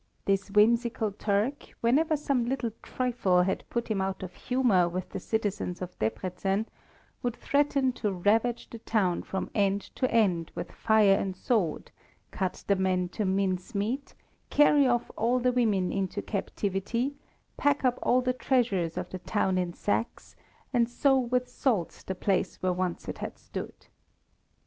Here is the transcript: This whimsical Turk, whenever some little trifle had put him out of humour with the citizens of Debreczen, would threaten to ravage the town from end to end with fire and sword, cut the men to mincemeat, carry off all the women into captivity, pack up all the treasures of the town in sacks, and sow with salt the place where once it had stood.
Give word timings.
This 0.25 0.49
whimsical 0.49 1.11
Turk, 1.11 1.75
whenever 1.81 2.17
some 2.17 2.45
little 2.47 2.71
trifle 2.81 3.43
had 3.43 3.63
put 3.69 3.87
him 3.87 4.01
out 4.01 4.23
of 4.23 4.33
humour 4.33 4.89
with 4.89 5.09
the 5.09 5.19
citizens 5.19 5.79
of 5.79 5.95
Debreczen, 5.99 6.65
would 7.21 7.35
threaten 7.35 7.91
to 7.91 8.11
ravage 8.11 8.67
the 8.71 8.79
town 8.79 9.21
from 9.21 9.51
end 9.53 9.81
to 9.93 10.11
end 10.11 10.51
with 10.55 10.71
fire 10.71 11.13
and 11.13 11.35
sword, 11.35 11.91
cut 12.31 12.63
the 12.65 12.75
men 12.75 13.09
to 13.09 13.25
mincemeat, 13.25 14.15
carry 14.49 14.87
off 14.87 15.11
all 15.15 15.37
the 15.37 15.51
women 15.51 15.91
into 15.91 16.23
captivity, 16.23 17.13
pack 17.55 17.85
up 17.85 17.99
all 18.01 18.21
the 18.21 18.33
treasures 18.33 18.97
of 18.97 19.07
the 19.11 19.19
town 19.19 19.59
in 19.59 19.71
sacks, 19.71 20.35
and 20.73 20.89
sow 20.89 21.19
with 21.19 21.47
salt 21.47 22.03
the 22.07 22.15
place 22.15 22.55
where 22.63 22.73
once 22.73 23.07
it 23.07 23.19
had 23.19 23.37
stood. 23.37 23.85